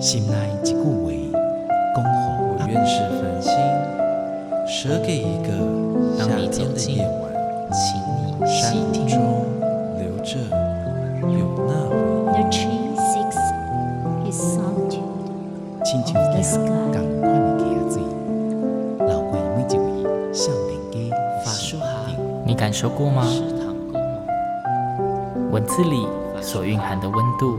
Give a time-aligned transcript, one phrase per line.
[0.00, 0.80] 心内一句话，
[1.94, 2.10] 恭候
[2.48, 3.52] 我愿是繁星，
[4.66, 5.52] 舍给一个
[6.16, 7.30] 夏天的夜晚，
[7.70, 9.06] 请你山听。
[9.06, 9.20] 中
[9.98, 10.38] 留着
[11.28, 11.92] 有那回
[12.32, 13.36] The tree seeks
[14.24, 15.04] his solitude
[15.84, 16.56] 亲像 of the 一 sky.
[16.64, 18.00] 共款的溪水，
[19.06, 21.14] 流过每一位少年家
[21.44, 21.86] 法书哈，
[22.46, 23.22] 你感受过吗？
[25.50, 26.06] 文字里
[26.40, 27.58] 所蕴含的温度，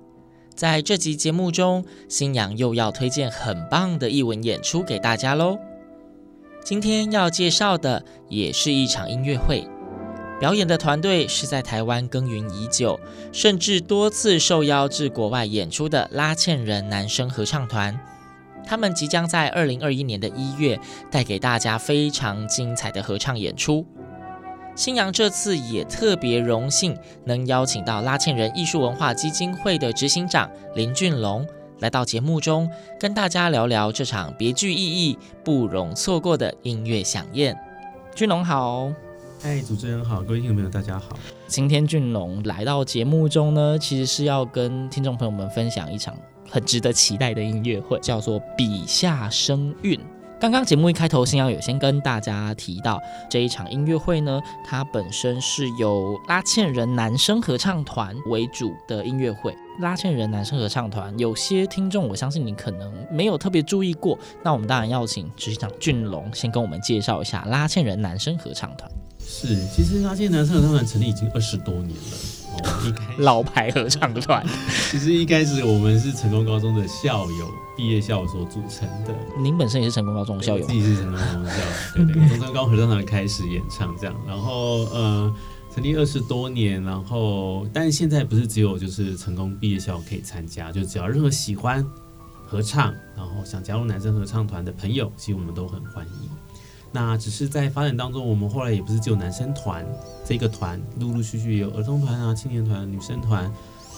[0.53, 5.57] 在这集节目中，新阳又要推荐很棒的艺文演出给大家喽。
[6.63, 9.67] 今天要介绍的也是一场音乐会，
[10.39, 12.99] 表演的团队是在台湾耕耘已久，
[13.31, 17.99] 甚至多次受邀至国外演出的拉纤人男声合唱团。
[18.63, 23.85] 他们即将在二零二一年的一月带给大家非常精彩的合唱演出。
[24.81, 31.45] 新阳这次也特别荣幸能邀请到拉纤人艺术文化基金会的执行长林俊龙
[31.81, 32.67] 来到节目中，
[32.99, 37.55] 跟大家聊聊这场别具意义、不容错过的音乐饗宴。
[38.15, 38.91] 俊龙好，
[39.39, 41.15] 嗨，主持人好，各位听众朋友大家好。
[41.45, 46.17] 今天俊龙来到节目中呢，其实是要跟听众朋友们分享一场
[46.49, 49.99] 很值得期待的音乐会，叫做《笔下声韵》。
[50.41, 59.55] 刚刚节目一开头，新阳有先跟大家提到这一场音乐会呢，它本身是由拉纤人男生合唱团为主的音乐会。
[59.81, 68.89] 拉纤人男生合唱团，有些听众我相信你可能没有特别注意过，那我们当然要请执行长俊龙先跟我们介绍一下拉纤人男生合唱团。
[69.19, 72.40] 是，其实拉纤人男生合唱团成立已经二十多年了。
[73.17, 74.45] 老牌合唱团，
[74.89, 79.13] 其实一开始我们是成功高中的校友，毕业校友所组成的。
[79.37, 81.51] 您本身也是成功高中的校友自，己是成功高中校
[81.99, 85.33] 友，对对，从成功合唱团开始演唱这样，然后呃，
[85.73, 91.85] 成立二十多年，然后但是现在不是只有就是成功毕业校友可以参加，就只要任何喜欢
[92.47, 96.29] 合唱，然后想加入男生合唱团的朋友，其实我们都很欢迎。
[96.91, 99.85] 那只是在发展当中，我们后来也不是只有男生团
[100.25, 103.49] 这个团，陆陆续续有儿童团啊、青年团、女生团、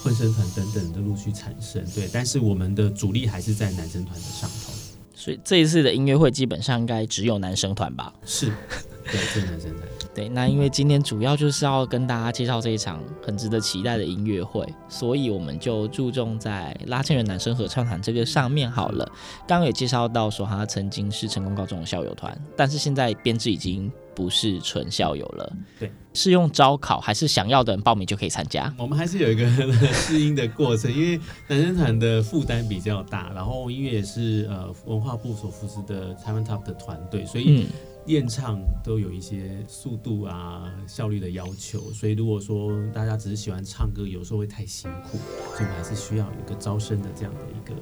[0.04, 1.84] 混声团等等的陆续产生。
[1.96, 4.72] 对，但是我们的主力还是在男生团的上头。
[5.16, 8.14] 所以这一次的音乐会基本上应该只有男生团吧？
[8.26, 8.52] 是，
[9.04, 9.88] 对，只有男生团。
[10.14, 19.04] 对，那因为今天主要就是要跟大家介绍这一场很值得期待的音乐会，所以我们就注重在拉纤人男生合唱团这个上面好了。
[19.48, 25.54] 刚刚也介绍到说，他曾经是成功高中的校友团，但是现在编制已经不是纯校友了。
[25.80, 28.72] 对，是用招考还是想要的人报名就可以参加？
[28.78, 29.50] 我们还是有一个
[29.92, 37.68] 适应的过程，因为男生团的负担比较大，然后因为也是呃文化部所扶持的台湾 Top 的团队，所以、嗯。
[38.06, 45.18] 练唱都有一些速度啊、效率的要求，所以如果说大家只是喜欢唱歌，有时候会太辛苦，
[45.56, 47.74] 所以我们还是需要有一个招生的这样的一个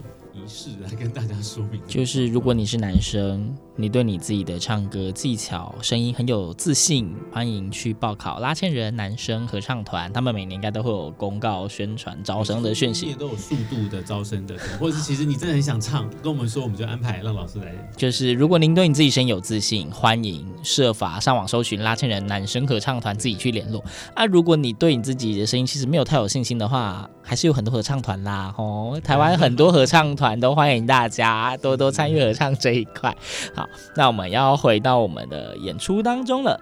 [0.43, 1.79] 仪式来跟大家说明。
[1.87, 10.11] 就是如果你是男生，你对你自己的唱歌技巧、声音很有自信，欢迎去报考拉纤人男生合唱团。
[10.11, 17.73] 他们每年应该都会有公告、宣传招生的讯息，也都有速度的招生的，或者是其实你真的很想唱，跟我们说，我们就安排让老师来。
[17.95, 23.83] 就是如果您对你自己声音有自信，欢迎设法上网搜寻拉纤人男生合唱团，自己去联络。
[24.15, 33.15] 啊，如果你对你自己的声音其实没有太有信心的话，还是有很多合唱团啦，哦，台湾很多合唱团都欢迎大家多多参与合唱这一块。
[33.55, 36.59] 好，那我们要回到我们的演出当中了，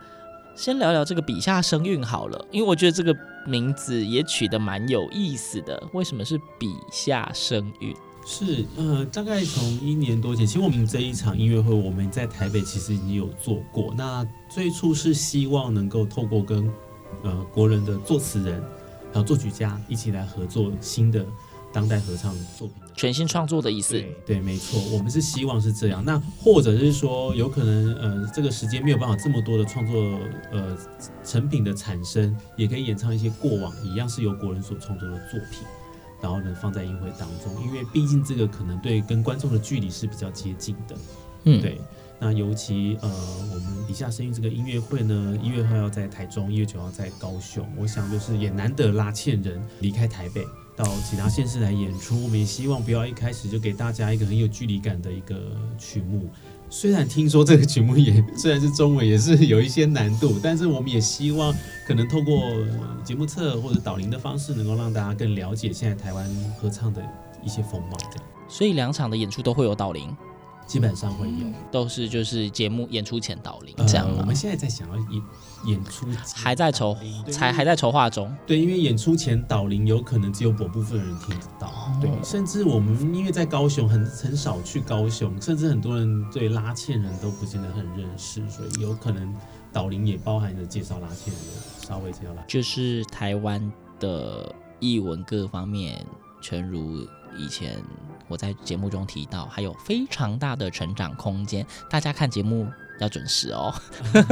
[0.56, 3.16] 先聊聊这个笔下声韵好了，因为我觉得这个
[3.46, 5.82] 名字也取得蛮有意思的。
[5.94, 7.96] 为什么是笔下声韵？
[8.26, 13.92] 是，呃，大概从一年多前，其实我们这一场音乐会，我们在台北其实已经有做过。
[13.98, 16.72] 那最初是希望能够透过跟
[17.24, 18.62] 呃国人的作词人
[19.12, 21.26] 还有作曲家一起来合作新的
[21.72, 23.94] 当代合唱作品的，全新创作的意思。
[23.94, 26.04] 对，对，没错，我们是希望是这样。
[26.04, 30.20] 那或者是说，有可能呃这个时间没有办法这么多的创作
[30.52, 30.78] 呃
[31.24, 35.68] 成品的产生，也可以演唱一些过往一样是由国人所创作的作品。
[36.22, 40.96] 然后呢，放在音乐会当中，因为毕竟这个可能对跟观众的距离是比较接近的，
[41.46, 41.80] 嗯，对。
[42.22, 43.10] 那尤其呃，
[43.54, 47.66] 我们底下声音这个音乐会呢，一月二号要在台中，一月九号在高雄。
[47.78, 50.46] 我想就是也难得拉欠人离开台北
[50.80, 52.24] 到其他县市来演出。
[52.24, 55.36] 我们也希望不要一开始就给大家一个很有距离感的一个
[55.78, 56.30] 曲目。
[56.70, 61.54] 虽然听说这个曲目也虽然是中文，也是有一些难度，但是我们也希望
[61.86, 62.42] 可能透过
[63.04, 66.26] 节目册或者导聆的方式，能够让大家更了解现在台湾
[66.58, 67.04] 合唱的
[67.44, 67.98] 一些风貌。
[67.98, 70.16] 这样，所以两场的演出都会有导聆。
[70.70, 74.18] 基本上会有，都是就是节目演出前导聆这样、呃。
[74.20, 75.24] 我们现在在想要演
[75.66, 76.06] 演出
[76.36, 76.96] 还在筹，
[77.32, 78.32] 才还在筹划中。
[78.46, 81.70] 对，因为演出前导聆有可能只有某部分人听得到。
[81.70, 89.36] 哦、对，甚至我们因为在高雄很很少去高雄，甚至很多人对拉纤人都不见得很认识，所以有可能
[89.74, 91.44] 导聆也包含着介绍拉纤人，
[91.88, 92.44] 稍微介绍拉。
[92.48, 93.60] 就是台湾
[94.00, 96.06] 的艺文各方面，
[96.44, 97.84] 诚如以前。
[98.30, 102.66] 我在节目中提到，还有非常大的成长空间，大家看节目
[103.00, 103.74] 要准时哦，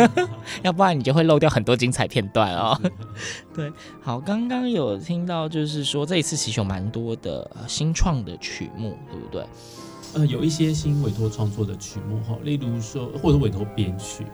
[0.63, 2.79] 要不然你就会漏掉很多精彩片段哦。
[3.53, 3.69] 对，
[4.01, 9.45] 好，刚刚有听到，就是说这一次其实有蛮多的新创的曲目，对不对？
[10.13, 14.25] 呃，有一些新委托创作的曲目哈，例如说或者委托编曲。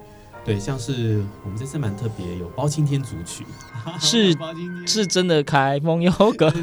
[0.46, 3.46] 对，像是我们这次蛮特别，有包青天组曲，
[4.00, 4.36] 是
[4.86, 6.54] 是真的开梦游歌，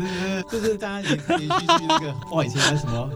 [0.51, 3.11] 就是大家也可以去去那个， 哇，以前还什么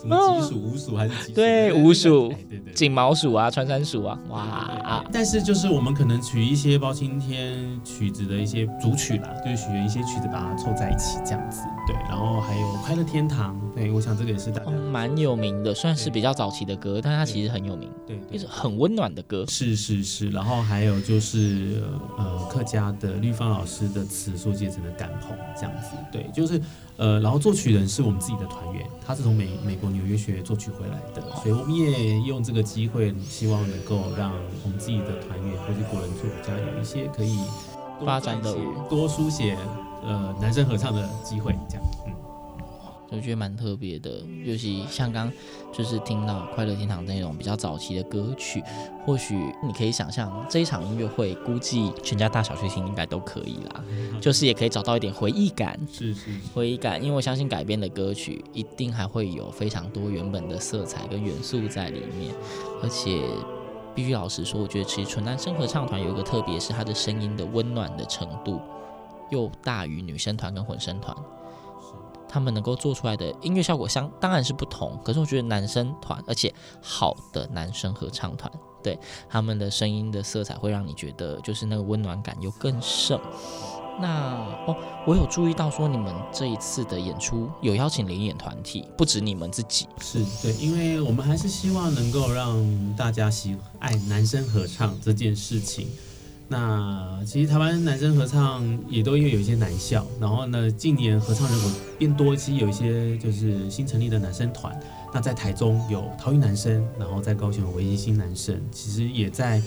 [0.00, 1.34] 什么鸡鼠、乌鼠还是鸡鼠？
[1.34, 2.32] 对，乌鼠、
[2.74, 5.04] 锦毛鼠啊，穿山鼠啊，哇啊！
[5.12, 11.62] 但是就是我们可能取一些包青天曲子的一些主曲啦，就是取一些曲子把它凑在一起这样子。
[11.86, 19.98] 对，然后还有快乐天堂，对，我想这个也是大家蛮有名的，算是比较早期的歌，但它其实很有名，对，就是很温暖的歌，是是。
[20.08, 21.82] 是，然后还有就是
[22.16, 26.60] 呃客家的绿芳老师的词所结成的感红这样子，对，就是
[26.96, 34.32] 呃，然后作曲人是我们自己的团员，他是从美美国纽约学作曲回来的，所以我们也用这个机会，希望能够让
[34.64, 37.38] 我们自己的团员或是国人作曲家有一些可以
[38.04, 38.54] 发展的
[38.88, 39.56] 多书写
[40.04, 42.17] 呃男生合唱的机会，这样，嗯。
[43.10, 45.32] 我觉得蛮特别的，尤其像刚
[45.72, 48.62] 就是听到《快乐天堂》那种比较早期的歌曲，
[49.06, 49.34] 或许
[49.66, 53.84] 你可以想象这一场音乐会，估计全家大小去听应该都可以啦，
[54.20, 62.34] 就是也可以找到一点回忆感，是是回忆感，因为我相信改编的歌曲一定还会有非常多原本的色彩跟元素在里面，
[62.82, 63.22] 而且
[63.94, 68.60] 必须老实说，我觉得其实纯男生合唱团有一个特别，是它的声音的温暖的程度
[69.30, 71.16] 又大于女生团跟混声团。
[72.28, 76.52] 他们能够做出来的音乐效果相当然是不同，可是我觉得男生团，而且
[76.82, 78.50] 好的男生合唱团，
[78.82, 78.98] 对
[79.28, 83.18] 他们的声音的色彩会让你觉得就是那个温暖感又更盛。
[84.00, 84.36] 那
[84.68, 95.88] 哦，我有注意到说你们这一次的演出有邀请联演团体，不止你们自己，是对，因为我们还是希望能够让大家喜爱男生合唱这件事情。
[96.50, 104.74] 那其实台湾男生合唱也都因为有一些男校，然后呢，近年合唱人口变多，其实有一些就是新成立的男生团。
[105.12, 109.60] 那在台中有桃园男生，然后在高雄有维基新男生，其实也在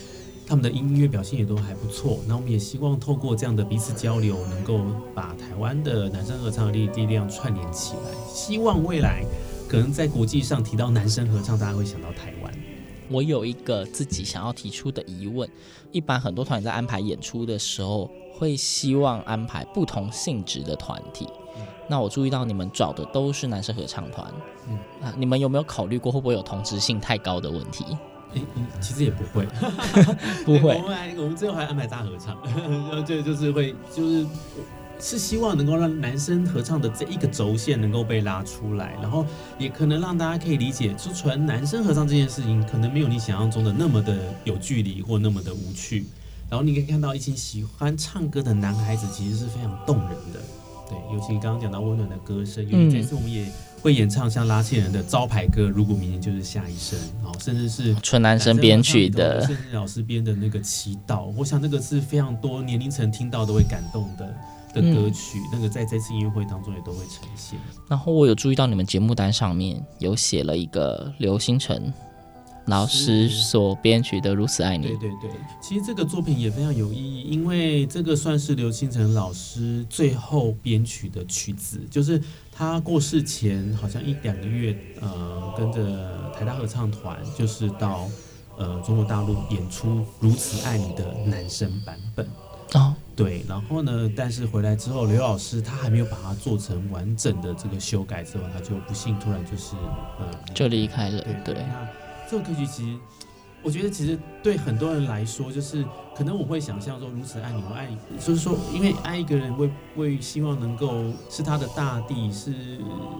[0.48, 2.20] 他们的音乐表现也都还不错。
[2.28, 4.84] 那我们也希望透过这样的彼此交流，能够
[5.14, 8.34] 把台湾的男生合唱的力力量串联起来。
[8.34, 9.24] 希望未来
[9.68, 12.52] 可能在国际上提到男生合唱，大家会想到台湾。
[13.10, 15.50] 我有一个自己想要提出的疑问：
[15.92, 21.28] 一般很多团在安排演出的时候，会希望安排不同性质的团体。
[21.88, 24.26] 那我注意到你们找的都是男生合唱团，
[24.70, 27.86] 嗯，啊你们有没有考虑过会不会有同质性太高的问题？
[28.34, 28.42] 诶，
[28.80, 29.46] 其实也不会，
[30.46, 30.74] 不会。
[30.82, 34.26] 我们还我们最后还安排大合唱， 然后就就是会就是。
[35.02, 39.26] 是希望能够让男生合唱的这一个轴线能够被拉出来，然后
[39.58, 46.06] 也可能让大家可以理解，就纯男生合唱这件事情，可能没有你想象中的那么的有距离或那么的无趣。
[46.50, 50.40] 然后你可以看到一群喜欢唱歌的男孩子，其实是非常动人的。
[50.88, 53.50] 对，尤其刚刚讲到温暖的歌声，因为这次我们也
[53.82, 64.32] 会演唱像拉线人的招牌歌《如果明天就是下一生》，然后甚至是纯男生编曲的，甚至老师编的那个祈祷，我想那个是非常多年龄层听到都会感动的。
[64.74, 67.60] 的歌曲，嗯、那个在这次音乐会当中也都会呈现。
[67.88, 71.94] 然后我有注意到你们节目单上面有写了一个刘星辰
[72.66, 74.86] 老师所编曲的《如此爱你》。
[74.88, 88.08] 对对对，其实这个作品也非常有意义，因为这个算是刘星辰老师最后编曲的曲子，就是他过世前好像一两个月，呃，跟着台大合唱团，就是到
[88.58, 92.26] 呃中国大陆演出《如此爱你》的男生版本。
[92.76, 92.94] 哦。
[93.16, 94.10] 对，然后呢？
[94.16, 99.76] 但是回来之后，刘老师他还没有把它做成完整的这个修改之后，他就不幸突然就是
[100.18, 101.22] 呃，就离开了。
[101.22, 101.64] 对对。
[101.64, 101.88] 那
[102.30, 102.98] 这个歌曲其实
[103.62, 112.54] 我觉得其实对很多人来说，就是可能我会想象说，如此爱你，我爱你，就是说，因为爱一个人，为为希望能够是他的大地，是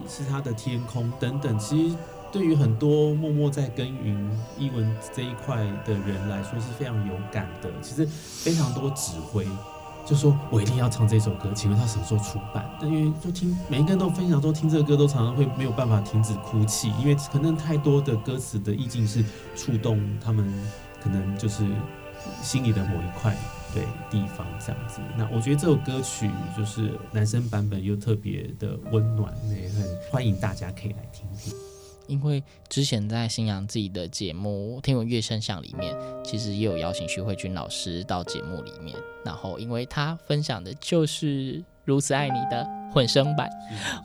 [0.08, 1.56] 是他的天空等等。
[1.58, 1.96] 其实
[2.32, 7.70] 对于很多默默在耕耘译文这一块的人来说，是非常有感的。
[7.82, 9.46] 其实非常多指挥。
[10.04, 12.68] 就说我一定要唱这首歌，请问他什么时候出版？
[12.80, 20.52] 但因为就听每一个人都分享说，听这个歌都常常会没有办法停止哭泣，因为可能太多的歌词的意境是触动他们，
[21.00, 21.64] 可能就是
[22.42, 23.36] 心里的某一块
[23.72, 25.00] 对地方这样子。
[25.16, 31.54] 那我觉得这首歌曲就是男生版本又特别的温暖，也很欢迎大家可以来听听。
[32.06, 38.96] 因为之前在新阳自己的节目《听闻乐声响》里面，其实也有邀请徐慧君老师到节目里面。
[39.24, 41.54] 然后，因为他分享的就是
[41.84, 43.48] 《如此爱你》的混声版，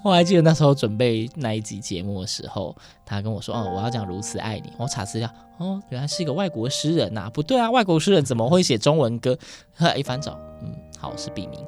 [0.03, 2.75] 我还记得那时候准备那一集节目的时候，
[3.05, 7.29] 他跟我说：“哦，我要讲《如此爱你》。”我查资料，哦，原来是一个外国诗人呐、啊！
[7.31, 9.37] 不对啊，外国诗人怎么会写中文歌？
[9.95, 11.65] 一翻找，嗯，好，是笔名。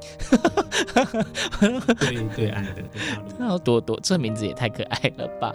[1.98, 2.82] 对对，爱的，
[3.38, 5.54] 那要多多，这名字也太可爱了吧！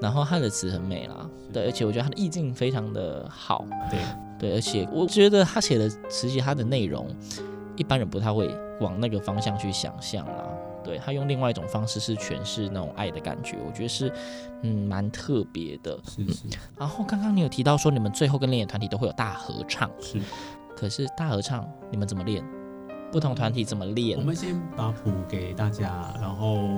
[0.00, 4.00] 然后他的词很美啦，对，而且我觉得他的意境非常的好，对
[4.38, 7.08] 对，而且我觉得他写的词其实他的内容，
[7.76, 10.44] 一般人不太会往那个方向去想象啦，
[10.84, 14.12] 对，他用另外一种方式是诠释那种爱的感觉，我觉得是
[14.62, 16.50] 嗯蛮特别的，是是、嗯。
[16.78, 20.20] 然后刚刚你有提到说你们最后跟练演团体都会有大合唱，是，
[20.76, 22.44] 可是大合唱你们怎么练？
[23.10, 24.18] 不同团体怎么练？
[24.18, 26.68] 我们先把谱给大家，然后。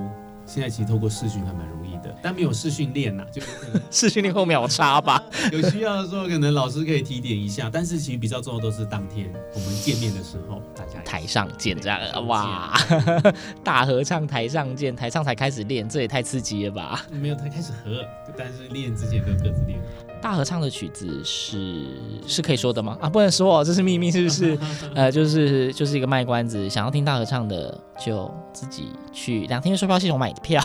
[0.49, 3.43] 现在其实透过视讯还蛮容易的，但没有视讯练呐，就
[3.93, 5.23] 视讯练后秒差吧。
[5.53, 7.69] 有需要的时候，可能老师可以提点一下。
[7.71, 12.73] 但是其实比较重要都是当天我们见面的时候，大家台上见这样哇，
[13.63, 17.05] 大合唱台上见，台上才开始练，这也太刺激了吧？
[17.11, 18.03] 没有，才开始合，
[18.37, 19.79] 但是练之前都各自练。
[20.21, 21.87] 大合唱的曲子是
[22.27, 22.97] 是可以说的吗？
[23.01, 24.59] 啊，不能说哦，这是秘密，是不是？
[24.95, 30.61] 呃，就是就是一个卖关子，想要听大合唱的就自己去两厅院售票系统买票。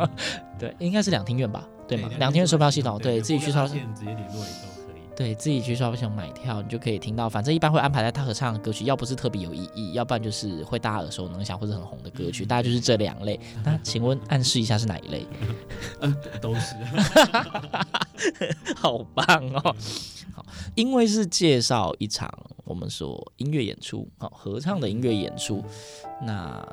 [0.58, 1.64] 对，应该是两厅院吧？
[1.86, 2.08] 对吗？
[2.18, 4.83] 两厅院售票系统，对，自己去超市直接联络也都可以。
[5.16, 7.28] 对自己去售票系统买票，你就可以听到。
[7.28, 13.38] 反正一般会安排在他合唱的歌曲，要不是特别有意义，要不然就是会大家耳熟能详或者很红的歌曲，大概就是这两类。
[13.64, 15.26] 那请问暗示一下是哪一类？
[16.00, 16.74] 嗯， 都是。
[18.76, 19.76] 好棒哦！
[20.34, 20.44] 好，
[20.74, 22.28] 因为是介绍一场
[22.64, 25.62] 我们说音乐演出，好，合唱的音乐演出。
[26.22, 26.66] 那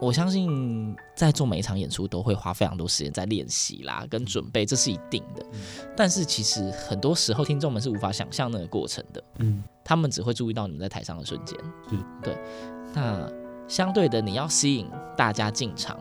[0.00, 5.44] 我相信在做每一场演出都会花非常多时间在练习啦，跟准备，这是一定的。
[5.96, 11.58] 但是其实很多时候听众们是无法想象那个过程的，嗯，他们只会注意到你们在台上的瞬间，
[12.22, 12.36] 对。
[12.94, 13.30] 那
[13.68, 14.86] 相对的，你要吸引
[15.16, 15.98] 大家进场，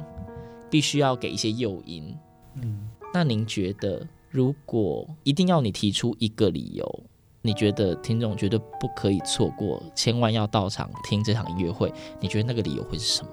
[0.70, 2.16] 必须要给一些诱因，
[2.62, 2.90] 嗯。
[3.14, 4.06] 那您觉得？
[4.32, 7.04] 如果一定要你提出一个理由，
[7.42, 13.32] 你觉得听众绝对不可以错过，千万要到场听这场音乐会，你觉得那个理由会是什么？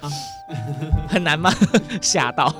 [0.00, 0.10] 啊、
[1.08, 1.52] 很难吗？
[2.00, 2.54] 吓到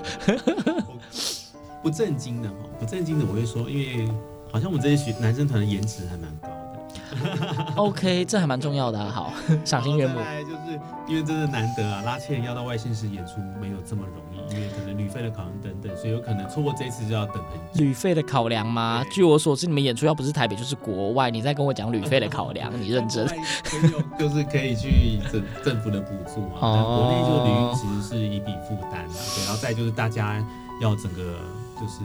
[1.82, 4.08] 不正经的哈，不正经的我会说，因为
[4.52, 6.48] 好像我们这些学男生团的颜值还蛮高。
[7.76, 9.10] OK，这还蛮重要的啊。
[9.10, 9.32] 好，
[9.64, 10.18] 赏心悦目。
[10.42, 17.84] 就是因为真的难得啊，拉纤要到外县市演出没有这么容易，因为可能旅费的考量等等，所以有可能错过这一次就要等很久。
[17.84, 19.04] 旅费的考量吗？
[19.10, 23.26] 据我所知，你们演出要不是台北就是国外，你在跟我讲旅费的考量，你认真？
[24.18, 26.58] 就是可以去政政府的补助嘛。
[26.60, 26.84] 但。
[26.84, 30.44] 国内就旅运其实是一笔负担嘛，对，然后再就是大家
[30.80, 31.38] 要整个
[31.80, 32.00] 就是。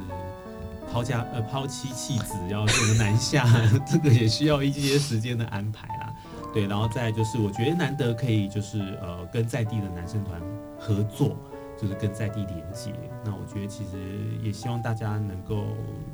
[0.94, 3.48] 抛家呃抛妻弃子，要这个南下，
[3.92, 6.14] 这个也需要一些时间的安排啦。
[6.54, 10.40] 对，然后再就是我觉得难得可以就是呃跟在地的男生团
[10.78, 11.36] 合作，
[11.82, 12.94] 就是跟在地连接。
[13.26, 15.66] 那我觉得其实也希望大家能够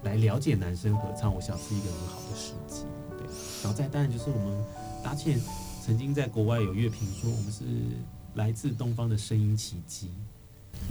[0.03, 2.85] 来了解男生合唱，我想是一个很好的时机。
[3.17, 3.27] 对，
[3.61, 4.63] 然后再当然就是我们
[5.03, 5.37] 拉纤
[5.85, 7.65] 曾经在国外有乐评说我们是
[8.35, 10.09] 来自东方的声音奇迹，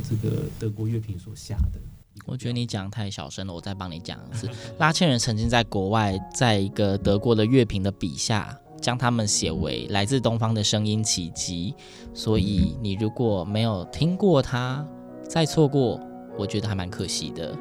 [0.07, 1.81] 这个德国乐评所下的。
[2.27, 4.49] 我觉得你讲太小声了，我再帮你讲一次。
[4.79, 11.75] 拉纤人曾经在国外，在一个德国的乐评的笔下，将他们写为来自东方的声音奇迹。
[12.15, 14.87] 所以你如果没有听过他，
[15.29, 16.01] 再错过，
[16.39, 17.57] 我觉得还蛮可惜的。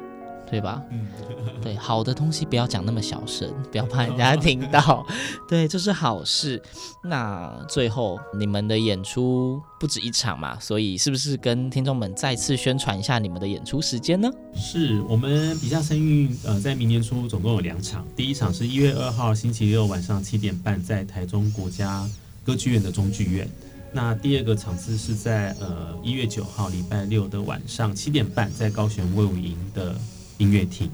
[0.50, 0.82] 对吧？
[0.90, 1.06] 嗯，
[1.62, 5.06] 对，好的东西不要讲那么小声，不要怕人家听到。
[5.48, 6.62] 对，这是好事。
[7.04, 14.30] 那最后你们的演出不止一场嘛，所以是不是跟听众们再次宣传一下你们的演出时间呢？
[14.54, 22.08] 是我们笔下声韵呃，在明年初总共有两场，第一场是一月二号星期六晚上七点半，在台中国家
[22.44, 23.48] 歌剧院的中剧院。
[23.90, 29.94] 那第二个场次是在呃一月九号礼拜六的晚上七点半，在高雄卫武营的。
[30.38, 30.90] 音乐厅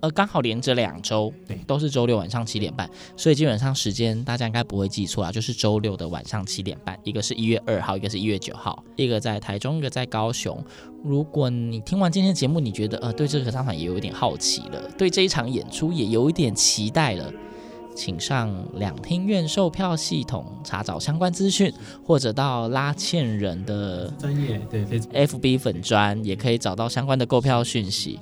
[0.00, 10.60] 呃，刚好连着两周，对，都是周六晚上七点半，所以基本上时间大家应该不会记错啊，就是周六的晚上七点半，一个是一月二号，一个是一月九号，一个在台中，一个在高雄。
[11.04, 17.32] 如果你听完今天节目，你觉得呃对这个合唱团也有一点好奇了，对这一场演出也有一点期待了，
[17.94, 21.72] 请上两厅院售票系统查找相关资讯，
[22.04, 28.18] 或者到拉纤人的专业对 FB 粉专也可以找到相关的购票讯息。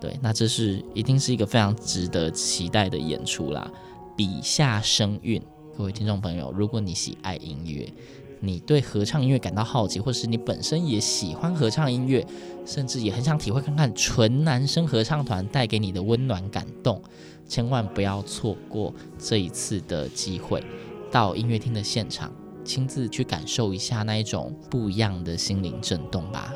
[0.00, 3.70] 对，那这是一定是一个非常值得期待的演出啦！
[4.16, 5.42] 笔下生韵，
[5.76, 7.92] 各位听众朋友，如果你喜爱音乐，
[8.40, 12.26] 你对合唱音乐感到好奇，或是你本身也喜欢合唱音乐，
[12.64, 17.02] 甚至也很想体会看看纯男生合唱团带给你的温暖感动，
[17.46, 20.64] 千万不要错过这一次的机会，
[21.10, 22.32] 到音乐厅的现场，
[22.64, 26.54] 亲自去感受一下那一种不一样的心灵震动吧。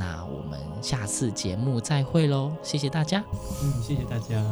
[0.00, 3.22] 那我们下次节目再会喽，谢谢大家。
[3.62, 4.42] 嗯，谢谢大家。